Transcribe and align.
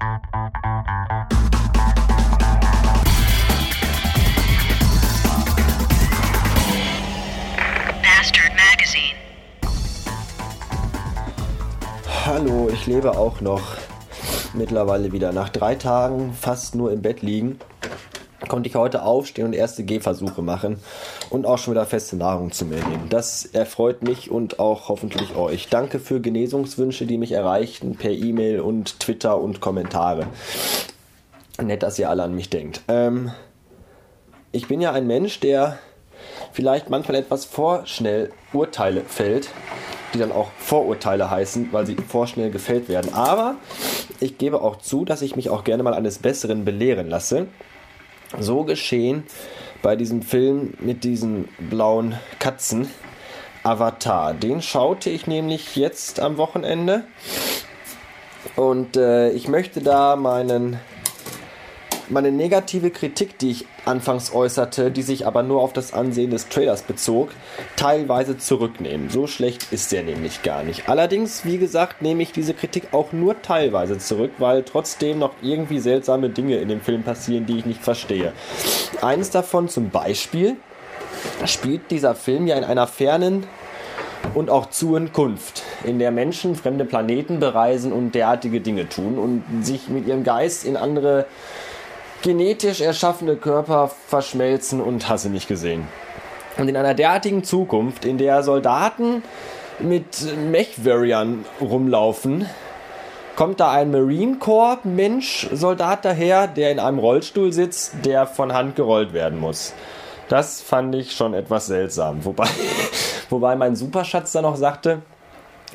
Hallo, 0.00 0.20
ich 12.72 12.86
lebe 12.86 13.18
auch 13.18 13.40
noch. 13.40 13.76
Mittlerweile 14.54 15.10
wieder. 15.10 15.32
Nach 15.32 15.48
drei 15.48 15.74
Tagen 15.74 16.32
fast 16.32 16.76
nur 16.76 16.92
im 16.92 17.02
Bett 17.02 17.22
liegen, 17.22 17.58
konnte 18.46 18.68
ich 18.68 18.76
heute 18.76 19.02
aufstehen 19.02 19.46
und 19.46 19.52
erste 19.52 19.84
Gehversuche 19.84 20.42
machen 20.42 20.80
und 21.30 21.46
auch 21.46 21.58
schon 21.58 21.74
wieder 21.74 21.86
feste 21.86 22.16
Nahrung 22.16 22.52
zu 22.52 22.64
mir 22.64 22.76
nehmen. 22.76 23.08
Das 23.10 23.44
erfreut 23.44 24.02
mich 24.02 24.30
und 24.30 24.58
auch 24.58 24.88
hoffentlich 24.88 25.34
euch. 25.36 25.68
Danke 25.68 25.98
für 25.98 26.20
Genesungswünsche, 26.20 27.06
die 27.06 27.18
mich 27.18 27.32
erreichten 27.32 27.96
per 27.96 28.10
E-Mail 28.10 28.60
und 28.60 29.00
Twitter 29.00 29.40
und 29.40 29.60
Kommentare. 29.60 30.26
Nett, 31.60 31.82
dass 31.82 31.98
ihr 31.98 32.08
alle 32.08 32.22
an 32.22 32.34
mich 32.34 32.50
denkt. 32.50 32.82
Ähm, 32.88 33.32
ich 34.52 34.68
bin 34.68 34.80
ja 34.80 34.92
ein 34.92 35.06
Mensch, 35.06 35.40
der 35.40 35.78
vielleicht 36.52 36.88
manchmal 36.90 37.16
etwas 37.16 37.44
vorschnell 37.44 38.30
Urteile 38.52 39.02
fällt, 39.02 39.50
die 40.14 40.18
dann 40.18 40.32
auch 40.32 40.50
Vorurteile 40.58 41.30
heißen, 41.30 41.68
weil 41.72 41.86
sie 41.86 41.96
vorschnell 41.96 42.50
gefällt 42.50 42.88
werden. 42.88 43.12
Aber 43.12 43.56
ich 44.20 44.38
gebe 44.38 44.62
auch 44.62 44.76
zu, 44.76 45.04
dass 45.04 45.22
ich 45.22 45.36
mich 45.36 45.50
auch 45.50 45.64
gerne 45.64 45.82
mal 45.82 45.94
eines 45.94 46.18
Besseren 46.18 46.64
belehren 46.64 47.08
lasse. 47.08 47.46
So 48.38 48.64
geschehen 48.64 49.24
bei 49.82 49.96
diesem 49.96 50.22
Film 50.22 50.74
mit 50.80 51.04
diesen 51.04 51.48
blauen 51.58 52.14
Katzen. 52.38 52.88
Avatar. 53.62 54.34
Den 54.34 54.62
schaute 54.62 55.10
ich 55.10 55.26
nämlich 55.26 55.76
jetzt 55.76 56.20
am 56.20 56.38
Wochenende. 56.38 57.04
Und 58.56 58.96
äh, 58.96 59.30
ich 59.30 59.48
möchte 59.48 59.82
da 59.82 60.16
meinen 60.16 60.78
meine 62.10 62.32
negative 62.32 62.90
Kritik, 62.90 63.38
die 63.38 63.50
ich 63.50 63.66
anfangs 63.84 64.32
äußerte, 64.32 64.90
die 64.90 65.02
sich 65.02 65.26
aber 65.26 65.42
nur 65.42 65.60
auf 65.60 65.72
das 65.72 65.92
Ansehen 65.92 66.30
des 66.30 66.48
Trailers 66.48 66.82
bezog, 66.82 67.30
teilweise 67.76 68.38
zurücknehmen. 68.38 69.10
So 69.10 69.26
schlecht 69.26 69.72
ist 69.72 69.92
der 69.92 70.02
nämlich 70.02 70.42
gar 70.42 70.62
nicht. 70.62 70.88
Allerdings, 70.88 71.44
wie 71.44 71.58
gesagt, 71.58 72.02
nehme 72.02 72.22
ich 72.22 72.32
diese 72.32 72.54
Kritik 72.54 72.88
auch 72.92 73.12
nur 73.12 73.40
teilweise 73.42 73.98
zurück, 73.98 74.32
weil 74.38 74.62
trotzdem 74.62 75.18
noch 75.18 75.32
irgendwie 75.42 75.78
seltsame 75.78 76.30
Dinge 76.30 76.56
in 76.56 76.68
dem 76.68 76.80
Film 76.80 77.02
passieren, 77.02 77.46
die 77.46 77.58
ich 77.58 77.66
nicht 77.66 77.82
verstehe. 77.82 78.32
Eines 79.00 79.30
davon 79.30 79.68
zum 79.68 79.90
Beispiel 79.90 80.56
spielt 81.44 81.90
dieser 81.90 82.14
Film 82.14 82.46
ja 82.46 82.56
in 82.56 82.64
einer 82.64 82.86
fernen 82.86 83.46
und 84.34 84.50
auch 84.50 84.70
Zukunft, 84.70 85.62
in 85.84 85.98
der 85.98 86.10
Menschen 86.10 86.54
fremde 86.54 86.84
Planeten 86.84 87.40
bereisen 87.40 87.92
und 87.92 88.14
derartige 88.14 88.60
Dinge 88.60 88.88
tun 88.88 89.18
und 89.18 89.64
sich 89.64 89.88
mit 89.88 90.06
ihrem 90.06 90.24
Geist 90.24 90.64
in 90.64 90.76
andere 90.76 91.26
genetisch 92.22 92.80
erschaffene 92.80 93.36
Körper 93.36 93.90
verschmelzen 94.06 94.80
und 94.80 95.08
hasse 95.08 95.30
nicht 95.30 95.48
gesehen. 95.48 95.86
Und 96.56 96.68
in 96.68 96.76
einer 96.76 96.94
derartigen 96.94 97.44
Zukunft, 97.44 98.04
in 98.04 98.18
der 98.18 98.42
Soldaten 98.42 99.22
mit 99.78 100.26
Mech-Warriors 100.50 101.28
rumlaufen, 101.60 102.46
kommt 103.36 103.60
da 103.60 103.70
ein 103.70 103.92
Marine 103.92 104.38
Corps 104.38 104.80
Mensch, 104.82 105.48
Soldat 105.52 106.04
daher, 106.04 106.48
der 106.48 106.72
in 106.72 106.80
einem 106.80 106.98
Rollstuhl 106.98 107.52
sitzt, 107.52 107.92
der 108.04 108.26
von 108.26 108.52
Hand 108.52 108.74
gerollt 108.74 109.12
werden 109.12 109.38
muss. 109.38 109.72
Das 110.28 110.60
fand 110.60 110.94
ich 110.96 111.12
schon 111.12 111.34
etwas 111.34 111.66
seltsam. 111.68 112.24
Wobei, 112.24 112.48
wobei 113.30 113.54
mein 113.54 113.76
Superschatz 113.76 114.32
dann 114.32 114.42
noch 114.42 114.56
sagte, 114.56 115.02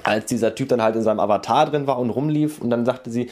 als 0.03 0.25
dieser 0.25 0.55
Typ 0.55 0.69
dann 0.69 0.81
halt 0.81 0.95
in 0.95 1.02
seinem 1.02 1.19
Avatar 1.19 1.66
drin 1.66 1.88
war 1.88 1.99
und 1.99 2.09
rumlief 2.09 2.59
und 2.61 2.69
dann 2.69 2.86
sagte 2.86 3.09
sie, 3.09 3.30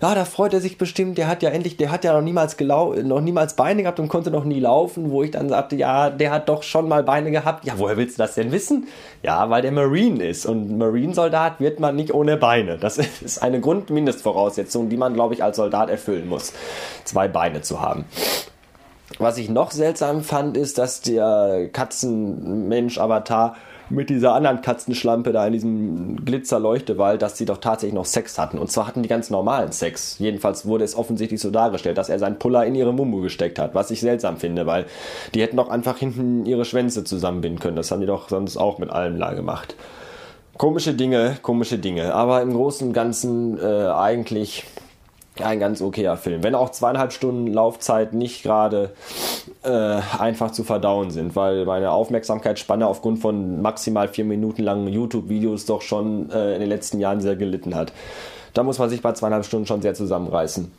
ja, 0.00 0.14
da 0.14 0.24
freut 0.24 0.52
er 0.52 0.60
sich 0.60 0.78
bestimmt, 0.78 1.18
der 1.18 1.28
hat 1.28 1.42
ja 1.42 1.50
endlich, 1.50 1.76
der 1.76 1.90
hat 1.90 2.04
ja 2.04 2.12
noch 2.12 2.22
niemals 2.22 2.56
gelau 2.56 2.94
noch 2.94 3.20
niemals 3.20 3.54
Beine 3.54 3.82
gehabt 3.82 4.00
und 4.00 4.08
konnte 4.08 4.30
noch 4.30 4.44
nie 4.44 4.60
laufen, 4.60 5.10
wo 5.10 5.22
ich 5.22 5.30
dann 5.30 5.48
sagte, 5.48 5.76
ja, 5.76 6.10
der 6.10 6.30
hat 6.30 6.48
doch 6.48 6.62
schon 6.62 6.88
mal 6.88 7.02
Beine 7.02 7.30
gehabt. 7.30 7.64
Ja, 7.64 7.74
woher 7.76 7.96
willst 7.96 8.18
du 8.18 8.22
das 8.22 8.34
denn 8.34 8.52
wissen? 8.52 8.86
Ja, 9.22 9.48
weil 9.50 9.62
der 9.62 9.72
Marine 9.72 10.26
ist 10.26 10.46
und 10.46 10.76
Marine-Soldat 10.76 11.60
wird 11.60 11.80
man 11.80 11.96
nicht 11.96 12.12
ohne 12.12 12.36
Beine. 12.36 12.78
Das 12.84 12.98
ist 12.98 13.42
eine 13.42 13.60
Grundmindestvoraussetzung, 13.60 14.90
die 14.90 14.98
man, 14.98 15.14
glaube 15.14 15.32
ich, 15.32 15.42
als 15.42 15.56
Soldat 15.56 15.88
erfüllen 15.88 16.28
muss, 16.28 16.52
zwei 17.04 17.28
Beine 17.28 17.62
zu 17.62 17.80
haben. 17.80 18.04
Was 19.18 19.38
ich 19.38 19.48
noch 19.48 19.70
seltsam 19.70 20.22
fand, 20.22 20.56
ist, 20.56 20.78
dass 20.78 21.00
der 21.00 21.68
Katzenmensch-Avatar 21.72 23.56
mit 23.90 24.08
dieser 24.08 24.34
anderen 24.34 24.62
Katzenschlampe 24.62 25.32
da 25.32 25.46
in 25.46 25.52
diesem 25.52 26.24
Glitzerleuchtewald, 26.24 27.20
dass 27.20 27.36
sie 27.36 27.44
doch 27.44 27.58
tatsächlich 27.58 27.94
noch 27.94 28.06
Sex 28.06 28.38
hatten. 28.38 28.58
Und 28.58 28.70
zwar 28.70 28.86
hatten 28.86 29.02
die 29.02 29.08
ganz 29.08 29.30
normalen 29.30 29.72
Sex. 29.72 30.18
Jedenfalls 30.18 30.66
wurde 30.66 30.84
es 30.84 30.96
offensichtlich 30.96 31.40
so 31.40 31.50
dargestellt, 31.50 31.98
dass 31.98 32.08
er 32.08 32.18
seinen 32.18 32.38
Puller 32.38 32.64
in 32.64 32.74
ihre 32.74 32.94
Mumu 32.94 33.20
gesteckt 33.20 33.58
hat, 33.58 33.74
was 33.74 33.90
ich 33.90 34.00
seltsam 34.00 34.38
finde, 34.38 34.66
weil 34.66 34.86
die 35.34 35.42
hätten 35.42 35.56
doch 35.56 35.68
einfach 35.68 35.98
hinten 35.98 36.46
ihre 36.46 36.64
Schwänze 36.64 37.04
zusammenbinden 37.04 37.60
können. 37.60 37.76
Das 37.76 37.90
haben 37.90 38.00
die 38.00 38.06
doch 38.06 38.28
sonst 38.28 38.56
auch 38.56 38.78
mit 38.78 38.90
allem 38.90 39.18
da 39.18 39.34
gemacht. 39.34 39.76
Komische 40.56 40.94
Dinge, 40.94 41.36
komische 41.42 41.78
Dinge. 41.78 42.14
Aber 42.14 42.40
im 42.40 42.54
Großen 42.54 42.88
und 42.88 42.94
Ganzen 42.94 43.58
äh, 43.58 43.88
eigentlich 43.88 44.64
ein 45.42 45.58
ganz 45.58 45.82
okayer 45.82 46.16
Film. 46.16 46.42
Wenn 46.42 46.54
auch 46.54 46.70
zweieinhalb 46.70 47.12
Stunden 47.12 47.48
Laufzeit 47.48 48.12
nicht 48.12 48.42
gerade 48.42 48.90
äh, 49.62 50.00
einfach 50.18 50.52
zu 50.52 50.62
verdauen 50.62 51.10
sind, 51.10 51.34
weil 51.34 51.64
meine 51.64 51.90
Aufmerksamkeitsspanne 51.90 52.86
aufgrund 52.86 53.18
von 53.18 53.60
maximal 53.60 54.08
vier 54.08 54.24
Minuten 54.24 54.62
langen 54.62 54.88
YouTube-Videos 54.88 55.66
doch 55.66 55.82
schon 55.82 56.30
äh, 56.30 56.54
in 56.54 56.60
den 56.60 56.68
letzten 56.68 57.00
Jahren 57.00 57.20
sehr 57.20 57.36
gelitten 57.36 57.74
hat. 57.74 57.92
Da 58.52 58.62
muss 58.62 58.78
man 58.78 58.88
sich 58.88 59.02
bei 59.02 59.12
zweieinhalb 59.12 59.44
Stunden 59.44 59.66
schon 59.66 59.82
sehr 59.82 59.94
zusammenreißen. 59.94 60.70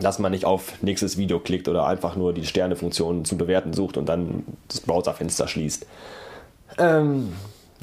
Dass 0.00 0.18
man 0.18 0.32
nicht 0.32 0.44
auf 0.44 0.82
nächstes 0.82 1.16
Video 1.16 1.38
klickt 1.38 1.68
oder 1.68 1.86
einfach 1.86 2.16
nur 2.16 2.34
die 2.34 2.44
Sternefunktion 2.44 3.24
zu 3.24 3.38
bewerten 3.38 3.72
sucht 3.72 3.96
und 3.96 4.08
dann 4.08 4.44
das 4.68 4.80
Browserfenster 4.80 5.46
schließt. 5.46 5.86
Ähm, 6.78 7.32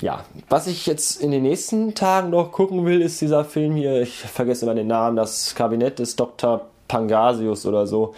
ja, 0.01 0.23
was 0.49 0.67
ich 0.67 0.85
jetzt 0.85 1.21
in 1.21 1.31
den 1.31 1.43
nächsten 1.43 1.93
Tagen 1.95 2.29
noch 2.29 2.51
gucken 2.51 2.85
will, 2.85 3.01
ist 3.01 3.21
dieser 3.21 3.45
Film 3.45 3.75
hier, 3.75 4.01
ich 4.01 4.17
vergesse 4.17 4.65
immer 4.65 4.75
den 4.75 4.87
Namen, 4.87 5.15
das 5.15 5.53
Kabinett 5.55 5.99
des 5.99 6.15
Dr. 6.15 6.61
Pangasius 6.87 7.65
oder 7.65 7.87
so. 7.87 8.13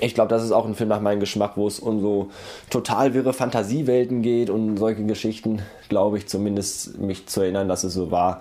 Ich 0.00 0.14
glaube, 0.14 0.28
das 0.28 0.42
ist 0.42 0.52
auch 0.52 0.66
ein 0.66 0.74
Film 0.74 0.88
nach 0.88 1.00
meinem 1.00 1.20
Geschmack, 1.20 1.52
wo 1.56 1.68
es 1.68 1.78
um 1.78 2.00
so 2.00 2.30
total 2.68 3.14
wirre 3.14 3.32
Fantasiewelten 3.32 4.22
geht 4.22 4.50
und 4.50 4.76
solche 4.76 5.04
Geschichten, 5.04 5.62
glaube 5.88 6.18
ich 6.18 6.26
zumindest, 6.26 6.98
mich 6.98 7.26
zu 7.26 7.42
erinnern, 7.42 7.68
dass 7.68 7.84
es 7.84 7.94
so 7.94 8.10
war. 8.10 8.40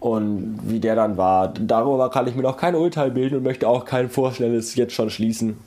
Und 0.00 0.58
wie 0.64 0.80
der 0.80 0.96
dann 0.96 1.16
war, 1.16 1.48
darüber 1.48 2.10
kann 2.10 2.26
ich 2.26 2.34
mir 2.34 2.42
noch 2.42 2.56
kein 2.56 2.74
Urteil 2.74 3.10
bilden 3.10 3.36
und 3.36 3.42
möchte 3.42 3.68
auch 3.68 3.84
kein 3.84 4.08
vorschnelles 4.08 4.74
jetzt 4.74 4.94
schon 4.94 5.10
schließen. 5.10 5.58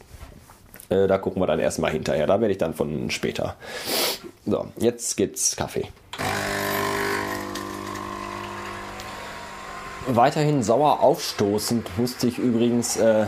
Äh, 0.90 1.08
da 1.08 1.18
gucken 1.18 1.42
wir 1.42 1.48
dann 1.48 1.60
erstmal 1.60 1.92
hinterher. 1.92 2.28
Da 2.28 2.40
werde 2.40 2.52
ich 2.52 2.58
dann 2.58 2.74
von 2.74 3.10
später. 3.10 3.56
So, 4.46 4.68
jetzt 4.78 5.18
geht's 5.18 5.56
Kaffee. 5.56 5.88
Weiterhin 10.08 10.62
sauer 10.62 11.00
aufstoßend 11.02 11.98
musste 11.98 12.28
ich 12.28 12.38
übrigens 12.38 12.96
äh, 12.98 13.26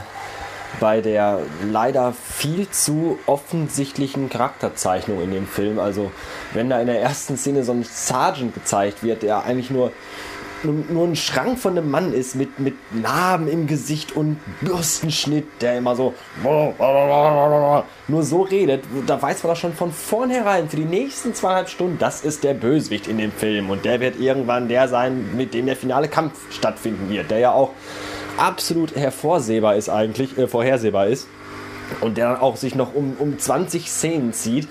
bei 0.79 1.01
der 1.01 1.39
leider 1.71 2.13
viel 2.13 2.69
zu 2.69 3.17
offensichtlichen 3.25 4.29
Charakterzeichnung 4.29 5.21
in 5.21 5.31
dem 5.31 5.47
Film. 5.47 5.79
Also, 5.79 6.11
wenn 6.53 6.69
da 6.69 6.79
in 6.79 6.87
der 6.87 7.01
ersten 7.01 7.35
Szene 7.37 7.63
so 7.63 7.71
ein 7.71 7.83
Sergeant 7.83 8.53
gezeigt 8.53 9.01
wird, 9.01 9.23
der 9.23 9.43
eigentlich 9.43 9.71
nur 9.71 9.91
nur 10.63 11.07
ein 11.07 11.15
Schrank 11.15 11.59
von 11.59 11.77
einem 11.77 11.91
Mann 11.91 12.13
ist 12.13 12.35
mit, 12.35 12.59
mit 12.59 12.75
Narben 12.93 13.47
im 13.47 13.67
Gesicht 13.67 14.15
und 14.15 14.39
Bürstenschnitt, 14.61 15.45
der 15.61 15.77
immer 15.77 15.95
so 15.95 16.13
nur 18.07 18.23
so 18.23 18.41
redet, 18.41 18.83
da 19.05 19.21
weiß 19.21 19.43
man 19.43 19.53
doch 19.53 19.59
schon 19.59 19.73
von 19.73 19.91
vornherein 19.91 20.69
für 20.69 20.77
die 20.77 20.85
nächsten 20.85 21.33
zweieinhalb 21.33 21.69
Stunden, 21.69 21.97
das 21.97 22.21
ist 22.21 22.43
der 22.43 22.53
Bösewicht 22.53 23.07
in 23.07 23.17
dem 23.17 23.31
Film. 23.31 23.69
Und 23.69 23.85
der 23.85 23.99
wird 23.99 24.19
irgendwann 24.19 24.67
der 24.67 24.87
sein, 24.87 25.35
mit 25.35 25.53
dem 25.53 25.65
der 25.65 25.75
finale 25.75 26.07
Kampf 26.07 26.33
stattfinden 26.51 27.09
wird, 27.09 27.29
der 27.31 27.39
ja 27.39 27.51
auch 27.51 27.71
absolut 28.37 28.95
hervorsehbar 28.95 29.75
ist 29.75 29.89
eigentlich, 29.89 30.37
äh, 30.37 30.47
vorhersehbar 30.47 31.07
ist 31.07 31.27
und 32.01 32.17
der 32.17 32.33
dann 32.33 32.41
auch 32.41 32.55
sich 32.55 32.75
noch 32.75 32.93
um, 32.93 33.15
um 33.19 33.37
20 33.37 33.89
Szenen 33.89 34.33
zieht. 34.33 34.67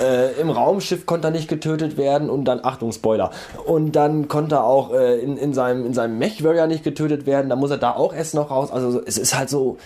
Äh, 0.00 0.40
Im 0.40 0.50
Raumschiff 0.50 1.06
konnte 1.06 1.28
er 1.28 1.30
nicht 1.30 1.48
getötet 1.48 1.96
werden 1.96 2.30
und 2.30 2.44
dann, 2.44 2.60
Achtung, 2.62 2.92
Spoiler, 2.92 3.30
und 3.64 3.92
dann 3.92 4.28
konnte 4.28 4.56
er 4.56 4.64
auch 4.64 4.92
äh, 4.92 5.18
in, 5.18 5.36
in 5.36 5.54
seinem, 5.54 5.86
in 5.86 5.94
seinem 5.94 6.18
Mech-Warrior 6.18 6.66
nicht 6.66 6.84
getötet 6.84 7.26
werden, 7.26 7.48
da 7.48 7.56
muss 7.56 7.70
er 7.70 7.78
da 7.78 7.92
auch 7.92 8.14
erst 8.14 8.34
noch 8.34 8.50
raus. 8.50 8.70
Also 8.70 9.02
es 9.04 9.18
ist 9.18 9.36
halt 9.36 9.48
so, 9.48 9.78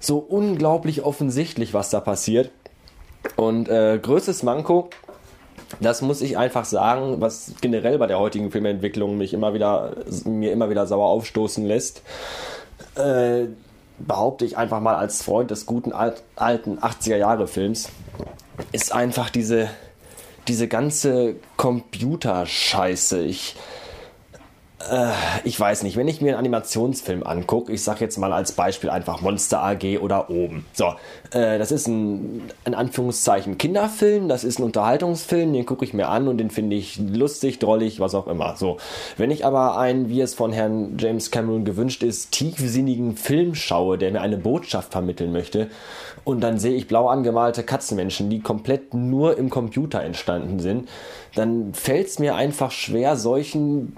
so 0.00 0.18
unglaublich 0.18 1.04
offensichtlich, 1.04 1.74
was 1.74 1.90
da 1.90 2.00
passiert. 2.00 2.50
Und 3.36 3.68
äh, 3.68 3.98
größtes 4.02 4.42
Manko, 4.42 4.90
das 5.80 6.02
muss 6.02 6.20
ich 6.20 6.36
einfach 6.36 6.64
sagen, 6.64 7.20
was 7.20 7.52
generell 7.60 7.98
bei 7.98 8.06
der 8.06 8.18
heutigen 8.18 8.50
Filmentwicklung 8.50 9.16
mich 9.16 9.32
immer 9.32 9.54
wieder, 9.54 9.92
mir 10.24 10.52
immer 10.52 10.70
wieder 10.70 10.86
sauer 10.86 11.06
aufstoßen 11.06 11.64
lässt. 11.64 12.02
Äh, 12.96 13.46
behaupte 14.06 14.44
ich 14.44 14.56
einfach 14.56 14.80
mal 14.80 14.96
als 14.96 15.22
Freund 15.22 15.50
des 15.50 15.66
guten 15.66 15.92
alten 15.92 16.78
80er 16.78 17.16
Jahre 17.16 17.46
Films, 17.46 17.88
ist 18.72 18.92
einfach 18.92 19.30
diese, 19.30 19.70
diese 20.48 20.68
ganze 20.68 21.36
Computerscheiße. 21.56 23.22
Ich, 23.22 23.56
ich 25.44 25.58
weiß 25.58 25.82
nicht, 25.82 25.96
wenn 25.96 26.08
ich 26.08 26.20
mir 26.20 26.30
einen 26.30 26.38
Animationsfilm 26.38 27.22
angucke, 27.22 27.72
ich 27.72 27.82
sag 27.82 28.00
jetzt 28.00 28.18
mal 28.18 28.32
als 28.32 28.52
Beispiel 28.52 28.90
einfach 28.90 29.20
Monster 29.20 29.62
AG 29.62 29.98
oder 30.00 30.30
oben. 30.30 30.66
So, 30.72 30.94
äh, 31.32 31.58
das 31.58 31.72
ist 31.72 31.86
ein, 31.86 32.50
in 32.64 32.74
Anführungszeichen, 32.74 33.58
Kinderfilm, 33.58 34.28
das 34.28 34.44
ist 34.44 34.58
ein 34.58 34.64
Unterhaltungsfilm, 34.64 35.52
den 35.52 35.66
gucke 35.66 35.84
ich 35.84 35.94
mir 35.94 36.08
an 36.08 36.28
und 36.28 36.38
den 36.38 36.50
finde 36.50 36.76
ich 36.76 36.98
lustig, 36.98 37.58
drollig, 37.58 38.00
was 38.00 38.14
auch 38.14 38.26
immer. 38.26 38.56
So, 38.56 38.78
wenn 39.16 39.30
ich 39.30 39.44
aber 39.44 39.78
einen, 39.78 40.08
wie 40.08 40.20
es 40.20 40.34
von 40.34 40.52
Herrn 40.52 40.96
James 40.98 41.30
Cameron 41.30 41.64
gewünscht 41.64 42.02
ist, 42.02 42.32
tiefsinnigen 42.32 43.16
Film 43.16 43.54
schaue, 43.54 43.98
der 43.98 44.10
mir 44.12 44.20
eine 44.20 44.38
Botschaft 44.38 44.92
vermitteln 44.92 45.32
möchte, 45.32 45.68
und 46.24 46.40
dann 46.40 46.58
sehe 46.58 46.74
ich 46.74 46.86
blau 46.86 47.08
angemalte 47.08 47.64
Katzenmenschen, 47.64 48.30
die 48.30 48.40
komplett 48.40 48.94
nur 48.94 49.38
im 49.38 49.50
Computer 49.50 50.02
entstanden 50.02 50.60
sind, 50.60 50.88
dann 51.34 51.74
fällt 51.74 52.06
es 52.08 52.18
mir 52.18 52.34
einfach 52.34 52.70
schwer, 52.70 53.16
solchen 53.16 53.96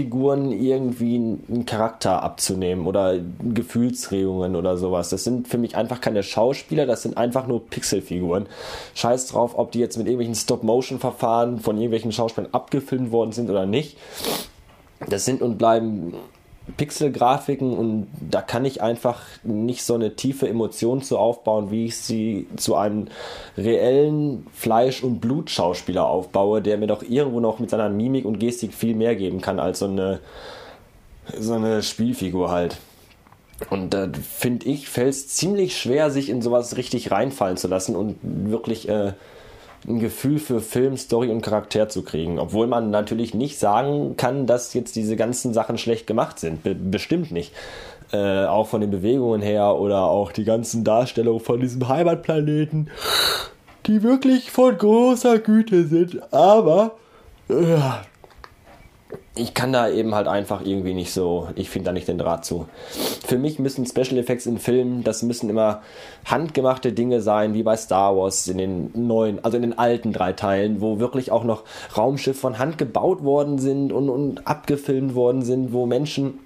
Pixelfiguren 0.00 0.52
irgendwie 0.52 1.16
einen 1.16 1.66
Charakter 1.66 2.22
abzunehmen 2.22 2.86
oder 2.86 3.18
Gefühlsregungen 3.42 4.56
oder 4.56 4.76
sowas. 4.76 5.10
Das 5.10 5.24
sind 5.24 5.48
für 5.48 5.58
mich 5.58 5.76
einfach 5.76 6.00
keine 6.00 6.22
Schauspieler, 6.22 6.86
das 6.86 7.02
sind 7.02 7.16
einfach 7.16 7.46
nur 7.46 7.66
Pixelfiguren. 7.66 8.46
Scheiß 8.94 9.26
drauf, 9.28 9.52
ob 9.56 9.72
die 9.72 9.80
jetzt 9.80 9.96
mit 9.98 10.06
irgendwelchen 10.06 10.34
Stop-Motion-Verfahren 10.34 11.60
von 11.60 11.76
irgendwelchen 11.76 12.12
Schauspielern 12.12 12.50
abgefilmt 12.52 13.12
worden 13.12 13.32
sind 13.32 13.50
oder 13.50 13.66
nicht. 13.66 13.96
Das 15.08 15.24
sind 15.24 15.42
und 15.42 15.58
bleiben 15.58 16.14
Pixelgrafiken 16.76 17.76
und 17.76 18.08
da 18.20 18.42
kann 18.42 18.64
ich 18.64 18.82
einfach 18.82 19.22
nicht 19.42 19.82
so 19.82 19.94
eine 19.94 20.14
tiefe 20.14 20.48
Emotion 20.48 21.02
zu 21.02 21.18
aufbauen, 21.18 21.70
wie 21.70 21.86
ich 21.86 21.96
sie 21.96 22.46
zu 22.56 22.76
einem 22.76 23.08
reellen 23.56 24.46
Fleisch- 24.52 25.02
und 25.02 25.20
Blutschauspieler 25.20 26.06
aufbaue, 26.06 26.62
der 26.62 26.78
mir 26.78 26.86
doch 26.86 27.02
irgendwo 27.02 27.40
noch 27.40 27.58
mit 27.58 27.70
seiner 27.70 27.88
Mimik 27.88 28.24
und 28.24 28.38
Gestik 28.38 28.74
viel 28.74 28.94
mehr 28.94 29.16
geben 29.16 29.40
kann 29.40 29.58
als 29.58 29.80
so 29.80 29.86
eine, 29.86 30.20
so 31.38 31.54
eine 31.54 31.82
Spielfigur 31.82 32.50
halt. 32.50 32.76
Und 33.68 33.92
da 33.92 34.08
finde 34.12 34.66
ich, 34.66 34.88
fällt 34.88 35.10
es 35.10 35.28
ziemlich 35.28 35.76
schwer, 35.76 36.10
sich 36.10 36.30
in 36.30 36.40
sowas 36.40 36.76
richtig 36.76 37.10
reinfallen 37.10 37.56
zu 37.56 37.68
lassen 37.68 37.94
und 37.94 38.16
wirklich 38.22 38.88
äh, 38.88 39.12
ein 39.86 39.98
Gefühl 39.98 40.38
für 40.38 40.60
Film, 40.60 40.96
Story 40.96 41.30
und 41.30 41.40
Charakter 41.40 41.88
zu 41.88 42.02
kriegen. 42.02 42.38
Obwohl 42.38 42.66
man 42.66 42.90
natürlich 42.90 43.34
nicht 43.34 43.58
sagen 43.58 44.16
kann, 44.16 44.46
dass 44.46 44.74
jetzt 44.74 44.96
diese 44.96 45.16
ganzen 45.16 45.54
Sachen 45.54 45.78
schlecht 45.78 46.06
gemacht 46.06 46.38
sind. 46.38 46.62
Be 46.62 46.74
bestimmt 46.74 47.30
nicht. 47.32 47.52
Äh, 48.12 48.44
auch 48.44 48.66
von 48.66 48.80
den 48.80 48.90
Bewegungen 48.90 49.40
her 49.40 49.76
oder 49.76 50.02
auch 50.02 50.32
die 50.32 50.44
ganzen 50.44 50.82
Darstellungen 50.82 51.40
von 51.40 51.60
diesem 51.60 51.88
Heimatplaneten, 51.88 52.90
die 53.86 54.02
wirklich 54.02 54.50
von 54.50 54.76
großer 54.76 55.38
Güte 55.38 55.86
sind. 55.86 56.32
Aber 56.32 56.96
äh, 57.48 57.78
ich 59.34 59.54
kann 59.54 59.72
da 59.72 59.88
eben 59.88 60.14
halt 60.14 60.26
einfach 60.26 60.60
irgendwie 60.64 60.92
nicht 60.92 61.12
so, 61.12 61.48
ich 61.54 61.70
finde 61.70 61.86
da 61.86 61.92
nicht 61.92 62.08
den 62.08 62.18
Draht 62.18 62.44
zu. 62.44 62.66
Für 63.26 63.38
mich 63.38 63.58
müssen 63.58 63.86
Special 63.86 64.18
Effects 64.18 64.46
in 64.46 64.58
Filmen, 64.58 65.04
das 65.04 65.22
müssen 65.22 65.48
immer 65.48 65.82
handgemachte 66.24 66.92
Dinge 66.92 67.20
sein, 67.20 67.54
wie 67.54 67.62
bei 67.62 67.76
Star 67.76 68.16
Wars 68.16 68.48
in 68.48 68.58
den 68.58 68.90
neuen, 68.94 69.42
also 69.44 69.56
in 69.56 69.62
den 69.62 69.78
alten 69.78 70.12
drei 70.12 70.32
Teilen, 70.32 70.80
wo 70.80 70.98
wirklich 70.98 71.30
auch 71.30 71.44
noch 71.44 71.64
Raumschiffe 71.96 72.40
von 72.40 72.58
Hand 72.58 72.76
gebaut 72.76 73.22
worden 73.22 73.58
sind 73.58 73.92
und, 73.92 74.08
und 74.08 74.46
abgefilmt 74.46 75.14
worden 75.14 75.42
sind, 75.42 75.72
wo 75.72 75.86
Menschen 75.86 76.40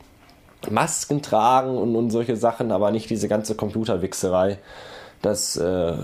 Masken 0.71 1.23
tragen 1.23 1.77
und, 1.77 1.97
und 1.97 2.11
solche 2.11 2.37
Sachen, 2.37 2.71
aber 2.71 2.91
nicht 2.91 3.11
diese 3.11 3.29
ganze 3.29 3.55
Computerwichserei. 3.55 4.59
Das 5.25 5.57
äh, 5.57 5.95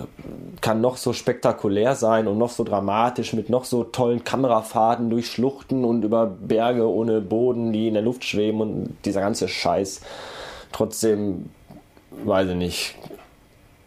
kann 0.63 0.81
noch 0.81 0.97
so 0.97 1.13
spektakulär 1.13 1.95
sein 1.95 2.27
und 2.27 2.39
noch 2.39 2.49
so 2.49 2.65
dramatisch 2.65 3.35
mit 3.35 3.51
noch 3.51 3.67
so 3.67 3.85
tollen 3.85 4.25
Kamerafahrten 4.25 5.11
durch 5.11 5.31
Schluchten 5.31 5.85
und 5.85 6.05
über 6.05 6.25
Berge 6.25 6.89
ohne 6.89 7.21
Boden, 7.21 7.71
die 7.71 7.89
in 7.89 7.93
der 7.93 8.03
Luft 8.03 8.25
schweben 8.25 8.63
und 8.63 8.97
dieser 9.05 9.21
ganze 9.21 9.47
Scheiß. 9.47 10.01
Trotzdem, 10.73 11.51
weiß 12.25 12.49
ich 12.49 12.57
nicht, 12.57 12.95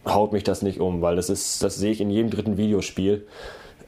haut 0.06 0.32
mich 0.32 0.44
das 0.44 0.62
nicht 0.62 0.78
um, 0.78 1.02
weil 1.02 1.16
das 1.16 1.28
ist, 1.30 1.64
das 1.64 1.74
sehe 1.74 1.90
ich 1.90 2.00
in 2.00 2.10
jedem 2.10 2.30
dritten 2.30 2.56
Videospiel 2.56 3.26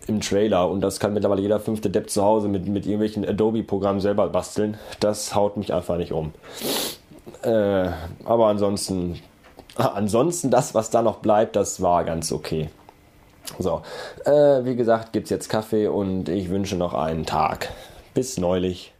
im 0.08 0.20
Trailer 0.20 0.68
und 0.68 0.80
das 0.80 0.98
kann 0.98 1.14
mittlerweile 1.14 1.42
jeder 1.42 1.60
fünfte 1.60 1.90
Depp 1.90 2.10
zu 2.10 2.24
Hause 2.24 2.48
mit, 2.48 2.66
mit 2.66 2.86
irgendwelchen 2.86 3.24
Adobe-Programmen 3.24 4.00
selber 4.00 4.26
basteln. 4.30 4.78
Das 4.98 5.36
haut 5.36 5.56
mich 5.56 5.72
einfach 5.72 5.96
nicht 5.96 6.10
um. 6.10 6.32
Äh, 7.42 7.90
aber 8.24 8.48
ansonsten 8.48 9.20
ansonsten 9.76 10.50
das, 10.50 10.74
was 10.74 10.90
da 10.90 11.02
noch 11.02 11.18
bleibt, 11.18 11.56
das 11.56 11.80
war 11.80 12.04
ganz 12.04 12.32
okay. 12.32 12.68
So, 13.58 13.82
äh, 14.24 14.64
wie 14.64 14.76
gesagt, 14.76 15.12
gibt 15.12 15.24
es 15.24 15.30
jetzt 15.30 15.48
Kaffee 15.48 15.86
und 15.86 16.28
ich 16.28 16.50
wünsche 16.50 16.76
noch 16.76 16.94
einen 16.94 17.26
Tag. 17.26 17.70
Bis 18.12 18.38
neulich. 18.38 18.92